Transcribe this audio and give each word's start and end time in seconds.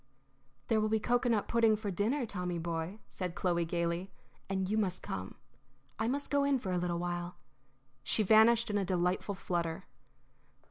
"There 0.67 0.81
will 0.81 0.89
be 0.89 0.99
cocoanut 0.99 1.47
pudding 1.47 1.75
for 1.75 1.91
dinner, 1.91 2.25
Tommy, 2.25 2.57
boy," 2.57 2.97
said 3.05 3.35
Chloe, 3.35 3.65
gayly, 3.65 4.09
"and 4.49 4.67
you 4.67 4.75
must 4.75 5.03
come. 5.03 5.35
I 5.99 6.07
must 6.07 6.31
go 6.31 6.43
in 6.43 6.57
for 6.57 6.71
a 6.71 6.79
little 6.79 6.97
while." 6.97 7.35
She 8.01 8.23
vanished 8.23 8.71
in 8.71 8.79
a 8.79 8.83
delightful 8.83 9.35
flutter. 9.35 9.85